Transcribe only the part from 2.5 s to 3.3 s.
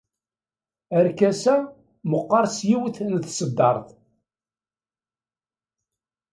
s yiwet n